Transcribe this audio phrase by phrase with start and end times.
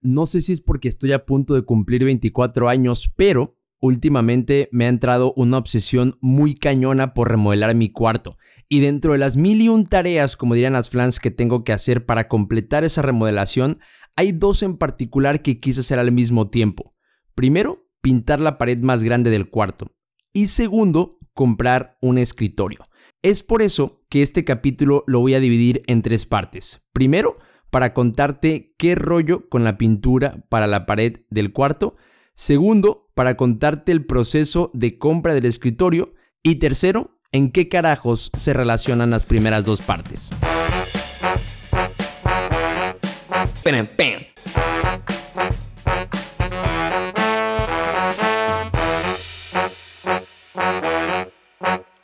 [0.00, 4.86] No sé si es porque estoy a punto de cumplir 24 años, pero últimamente me
[4.86, 8.36] ha entrado una obsesión muy cañona por remodelar mi cuarto.
[8.68, 11.72] Y dentro de las mil y un tareas, como dirían las flans, que tengo que
[11.72, 13.78] hacer para completar esa remodelación,
[14.16, 16.90] hay dos en particular que quise hacer al mismo tiempo.
[17.34, 19.92] Primero, pintar la pared más grande del cuarto.
[20.32, 22.86] Y segundo, comprar un escritorio.
[23.22, 26.86] Es por eso que este capítulo lo voy a dividir en tres partes.
[26.92, 27.34] Primero,
[27.70, 31.94] para contarte qué rollo con la pintura para la pared del cuarto.
[32.34, 36.14] Segundo, para contarte el proceso de compra del escritorio.
[36.42, 40.30] Y tercero, en qué carajos se relacionan las primeras dos partes.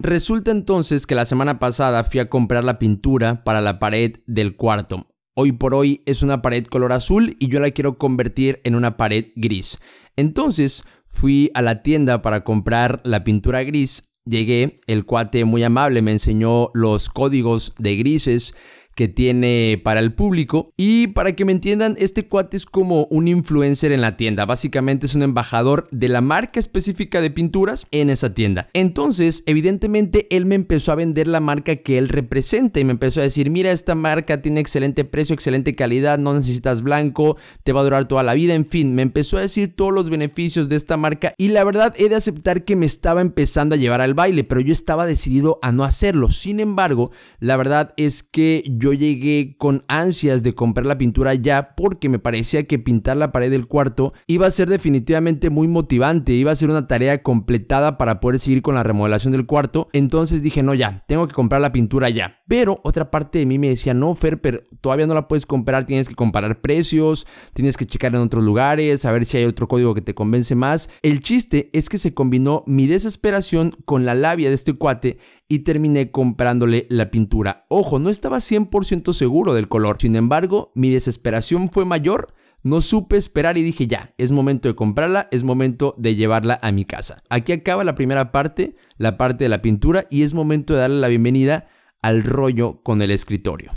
[0.00, 4.56] Resulta entonces que la semana pasada fui a comprar la pintura para la pared del
[4.56, 5.06] cuarto.
[5.36, 8.96] Hoy por hoy es una pared color azul y yo la quiero convertir en una
[8.96, 9.80] pared gris.
[10.14, 14.04] Entonces fui a la tienda para comprar la pintura gris.
[14.24, 18.54] Llegué, el cuate muy amable me enseñó los códigos de grises
[18.94, 20.72] que tiene para el público.
[20.76, 24.44] Y para que me entiendan, este cuate es como un influencer en la tienda.
[24.44, 28.68] Básicamente es un embajador de la marca específica de pinturas en esa tienda.
[28.72, 33.20] Entonces, evidentemente, él me empezó a vender la marca que él representa y me empezó
[33.20, 37.80] a decir, mira, esta marca tiene excelente precio, excelente calidad, no necesitas blanco, te va
[37.80, 38.54] a durar toda la vida.
[38.54, 41.94] En fin, me empezó a decir todos los beneficios de esta marca y la verdad
[41.96, 45.58] he de aceptar que me estaba empezando a llevar al baile, pero yo estaba decidido
[45.62, 46.30] a no hacerlo.
[46.30, 51.32] Sin embargo, la verdad es que yo yo llegué con ansias de comprar la pintura
[51.32, 55.68] ya porque me parecía que pintar la pared del cuarto iba a ser definitivamente muy
[55.68, 59.88] motivante, iba a ser una tarea completada para poder seguir con la remodelación del cuarto.
[59.94, 62.42] Entonces dije, no, ya, tengo que comprar la pintura ya.
[62.46, 65.86] Pero otra parte de mí me decía, no, Fer, pero todavía no la puedes comprar,
[65.86, 69.66] tienes que comparar precios, tienes que checar en otros lugares, a ver si hay otro
[69.66, 70.90] código que te convence más.
[71.00, 75.16] El chiste es que se combinó mi desesperación con la labia de este cuate
[75.54, 77.64] y terminé comprándole la pintura.
[77.68, 82.34] Ojo, no estaba 100% seguro del color, sin embargo, mi desesperación fue mayor.
[82.64, 86.72] No supe esperar y dije ya, es momento de comprarla, es momento de llevarla a
[86.72, 87.22] mi casa.
[87.28, 91.00] Aquí acaba la primera parte, la parte de la pintura, y es momento de darle
[91.00, 91.68] la bienvenida
[92.02, 93.70] al rollo con el escritorio.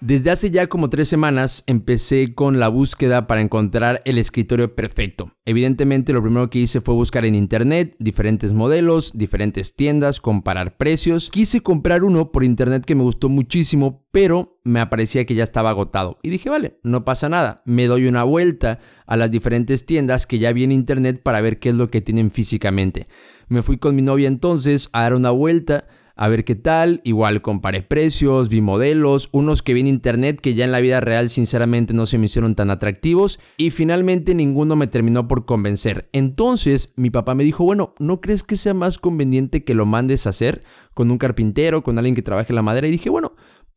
[0.00, 5.32] Desde hace ya como tres semanas empecé con la búsqueda para encontrar el escritorio perfecto.
[5.44, 11.30] Evidentemente lo primero que hice fue buscar en internet diferentes modelos, diferentes tiendas, comparar precios.
[11.30, 15.70] Quise comprar uno por internet que me gustó muchísimo, pero me aparecía que ya estaba
[15.70, 16.18] agotado.
[16.22, 20.38] Y dije, vale, no pasa nada, me doy una vuelta a las diferentes tiendas que
[20.38, 23.08] ya vi en internet para ver qué es lo que tienen físicamente.
[23.48, 25.88] Me fui con mi novia entonces a dar una vuelta
[26.18, 27.00] a ver qué tal.
[27.04, 31.00] Igual comparé precios, vi modelos, unos que vi en internet que ya en la vida
[31.00, 36.08] real sinceramente no se me hicieron tan atractivos y finalmente ninguno me terminó por convencer.
[36.12, 40.26] Entonces mi papá me dijo, bueno, ¿no crees que sea más conveniente que lo mandes
[40.26, 40.62] a hacer
[40.92, 42.88] con un carpintero, con alguien que trabaje la madera?
[42.88, 43.27] Y dije, bueno,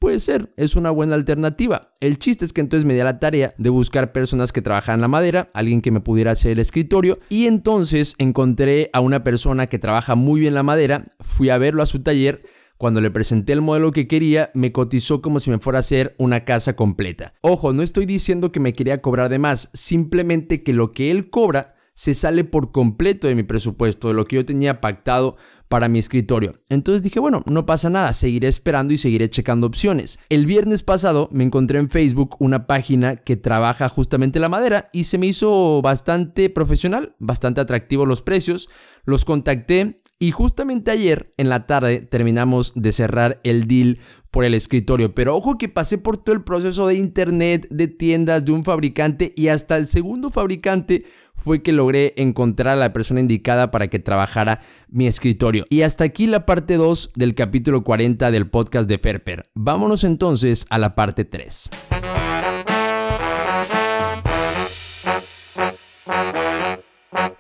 [0.01, 1.93] Puede ser, es una buena alternativa.
[1.99, 4.99] El chiste es que entonces me di a la tarea de buscar personas que trabajaran
[4.99, 9.67] la madera, alguien que me pudiera hacer el escritorio, y entonces encontré a una persona
[9.67, 12.39] que trabaja muy bien la madera, fui a verlo a su taller,
[12.79, 16.15] cuando le presenté el modelo que quería, me cotizó como si me fuera a hacer
[16.17, 17.35] una casa completa.
[17.41, 21.29] Ojo, no estoy diciendo que me quería cobrar de más, simplemente que lo que él
[21.29, 25.37] cobra se sale por completo de mi presupuesto, de lo que yo tenía pactado
[25.71, 26.59] para mi escritorio.
[26.67, 30.19] Entonces dije, bueno, no pasa nada, seguiré esperando y seguiré checando opciones.
[30.27, 35.05] El viernes pasado me encontré en Facebook una página que trabaja justamente la madera y
[35.05, 38.67] se me hizo bastante profesional, bastante atractivo los precios.
[39.05, 43.97] Los contacté y justamente ayer en la tarde terminamos de cerrar el deal
[44.29, 45.15] por el escritorio.
[45.15, 49.33] Pero ojo que pasé por todo el proceso de internet, de tiendas, de un fabricante
[49.37, 51.05] y hasta el segundo fabricante
[51.35, 55.65] fue que logré encontrar a la persona indicada para que trabajara mi escritorio.
[55.69, 59.49] Y hasta aquí la parte 2 del capítulo 40 del podcast de Ferper.
[59.55, 61.69] Vámonos entonces a la parte 3.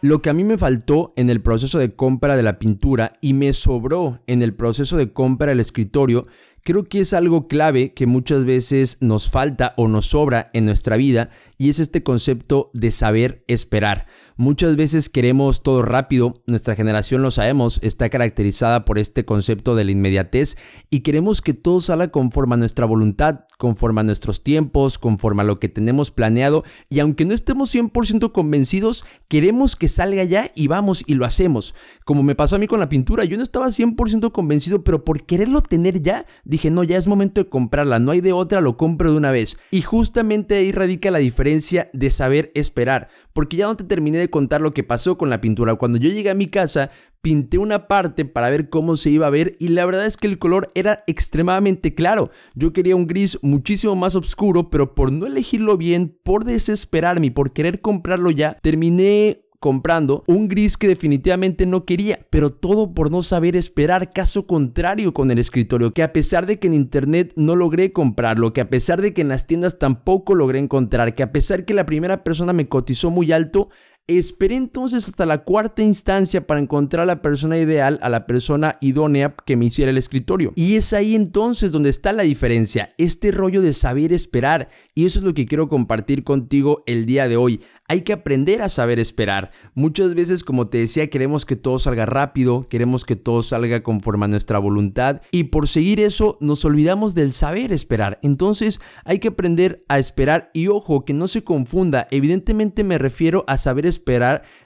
[0.03, 3.33] Lo que a mí me faltó en el proceso de compra de la pintura y
[3.33, 6.23] me sobró en el proceso de compra del escritorio
[6.63, 10.97] creo que es algo clave que muchas veces nos falta o nos sobra en nuestra
[10.97, 14.07] vida y es este concepto de saber esperar.
[14.35, 19.85] Muchas veces queremos todo rápido, nuestra generación lo sabemos, está caracterizada por este concepto de
[19.85, 20.57] la inmediatez
[20.89, 25.45] y queremos que todo salga conforme a nuestra voluntad, conforme a nuestros tiempos, conforme a
[25.45, 30.65] lo que tenemos planeado y aunque no estemos 100% convencidos, queremos que salga ya y
[30.65, 31.75] vamos y lo hacemos.
[32.05, 35.27] Como me pasó a mí con la pintura, yo no estaba 100% convencido, pero por
[35.27, 38.75] quererlo tener ya, dije, no, ya es momento de comprarla, no hay de otra, lo
[38.75, 39.57] compro de una vez.
[39.71, 44.29] Y justamente ahí radica la diferencia de saber esperar, porque ya no te terminé de
[44.29, 45.75] contar lo que pasó con la pintura.
[45.75, 49.29] Cuando yo llegué a mi casa, pinté una parte para ver cómo se iba a
[49.29, 52.31] ver y la verdad es que el color era extremadamente claro.
[52.53, 57.31] Yo quería un gris muchísimo más oscuro, pero por no elegirlo bien, por desesperarme y
[57.31, 63.11] por querer comprarlo ya, terminé comprando un gris que definitivamente no quería, pero todo por
[63.11, 67.31] no saber esperar, caso contrario con el escritorio, que a pesar de que en internet
[67.35, 71.21] no logré comprarlo, que a pesar de que en las tiendas tampoco logré encontrar, que
[71.21, 73.69] a pesar que la primera persona me cotizó muy alto,
[74.17, 78.77] Esperé entonces hasta la cuarta instancia para encontrar a la persona ideal, a la persona
[78.81, 80.53] idónea que me hiciera el escritorio.
[80.55, 84.69] Y es ahí entonces donde está la diferencia, este rollo de saber esperar.
[84.93, 87.61] Y eso es lo que quiero compartir contigo el día de hoy.
[87.87, 89.51] Hay que aprender a saber esperar.
[89.73, 94.25] Muchas veces, como te decía, queremos que todo salga rápido, queremos que todo salga conforme
[94.25, 98.17] a nuestra voluntad y por seguir eso nos olvidamos del saber esperar.
[98.23, 102.07] Entonces hay que aprender a esperar y ojo, que no se confunda.
[102.11, 104.00] Evidentemente me refiero a saber esperar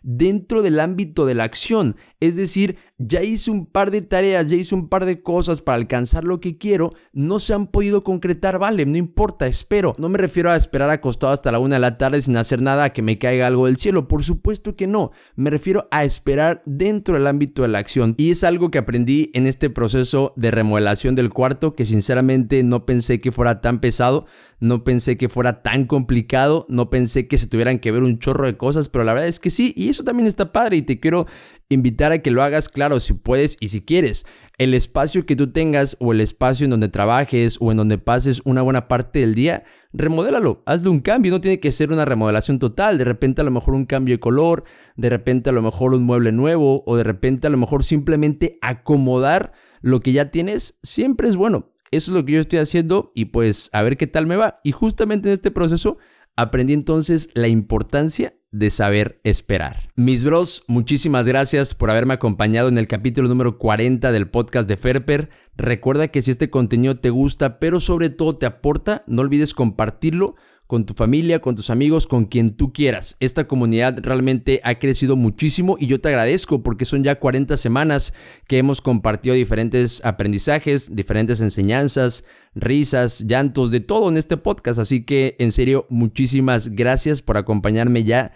[0.04, 1.96] dentro del ámbito de la acción.
[2.20, 5.76] Es decir, ya hice un par de tareas, ya hice un par de cosas para
[5.76, 9.94] alcanzar lo que quiero, no se han podido concretar, vale, no importa, espero.
[9.98, 12.86] No me refiero a esperar acostado hasta la una de la tarde sin hacer nada
[12.86, 15.12] a que me caiga algo del cielo, por supuesto que no.
[15.36, 18.16] Me refiero a esperar dentro del ámbito de la acción.
[18.18, 22.86] Y es algo que aprendí en este proceso de remodelación del cuarto que sinceramente no
[22.86, 24.26] pensé que fuera tan pesado,
[24.60, 28.46] no pensé que fuera tan complicado, no pensé que se tuvieran que ver un chorro
[28.46, 31.00] de cosas, pero la verdad es que sí, y eso también está padre y te
[31.00, 31.28] quiero
[31.70, 34.26] invitar a que lo hagas, claro, si puedes y si quieres.
[34.58, 38.42] El espacio que tú tengas o el espacio en donde trabajes o en donde pases
[38.46, 39.64] una buena parte del día,
[39.94, 43.52] remodélalo, hazle un cambio, no tiene que ser una remodelación total, de repente a lo
[43.52, 44.64] mejor un cambio de color,
[44.96, 48.58] de repente a lo mejor un mueble nuevo o de repente a lo mejor simplemente
[48.62, 49.52] acomodar
[49.82, 51.72] lo que ya tienes, siempre es bueno.
[51.92, 54.60] Eso es lo que yo estoy haciendo y pues a ver qué tal me va.
[54.64, 55.98] Y justamente en este proceso
[56.36, 59.90] aprendí entonces la importancia de saber esperar.
[59.96, 64.78] Mis bros, muchísimas gracias por haberme acompañado en el capítulo número 40 del podcast de
[64.78, 65.30] Ferper.
[65.58, 70.36] Recuerda que si este contenido te gusta, pero sobre todo te aporta, no olvides compartirlo
[70.68, 73.18] con tu familia, con tus amigos, con quien tú quieras.
[73.20, 78.14] Esta comunidad realmente ha crecido muchísimo y yo te agradezco porque son ya 40 semanas
[78.48, 82.24] que hemos compartido diferentes aprendizajes, diferentes enseñanzas,
[82.56, 84.80] risas, llantos, de todo en este podcast.
[84.80, 88.34] Así que en serio, muchísimas gracias por acompañarme ya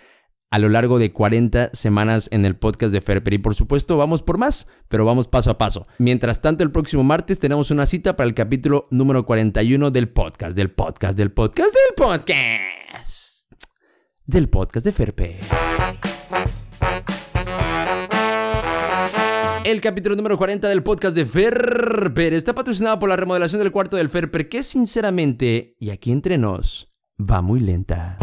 [0.49, 3.33] a lo largo de 40 semanas en el podcast de Ferper.
[3.33, 5.85] Y por supuesto, vamos por más, pero vamos paso a paso.
[5.97, 10.55] Mientras tanto, el próximo martes tenemos una cita para el capítulo número 41 del podcast,
[10.55, 13.51] del podcast, del podcast, del podcast.
[14.25, 15.35] Del podcast de Ferper.
[19.65, 23.97] El capítulo número 40 del podcast de Ferper está patrocinado por la remodelación del cuarto
[23.97, 26.87] del Ferper, que sinceramente, y aquí entre nos,
[27.19, 28.17] va muy lenta.